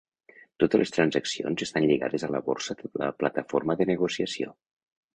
Totes 0.63 0.79
les 0.81 0.93
transaccions 0.95 1.67
estan 1.67 1.87
lligades 1.91 2.27
a 2.27 2.33
la 2.39 2.43
borsa 2.49 2.79
de 2.83 2.93
la 3.05 3.13
plataforma 3.23 3.81
de 3.83 3.93
negociació. 3.95 4.55